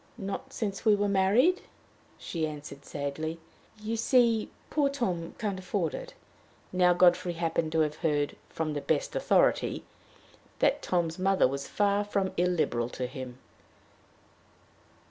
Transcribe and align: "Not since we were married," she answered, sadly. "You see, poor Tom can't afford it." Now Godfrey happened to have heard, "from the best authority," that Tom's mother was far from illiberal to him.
"Not 0.17 0.51
since 0.51 0.83
we 0.83 0.95
were 0.95 1.07
married," 1.07 1.61
she 2.17 2.47
answered, 2.47 2.85
sadly. 2.85 3.39
"You 3.79 3.95
see, 3.95 4.49
poor 4.71 4.89
Tom 4.89 5.35
can't 5.37 5.59
afford 5.59 5.93
it." 5.93 6.15
Now 6.73 6.93
Godfrey 6.93 7.33
happened 7.33 7.71
to 7.73 7.81
have 7.81 7.97
heard, 7.97 8.35
"from 8.49 8.73
the 8.73 8.81
best 8.81 9.15
authority," 9.15 9.83
that 10.57 10.81
Tom's 10.81 11.19
mother 11.19 11.47
was 11.47 11.67
far 11.67 12.03
from 12.03 12.31
illiberal 12.35 12.89
to 12.89 13.05
him. 13.05 13.37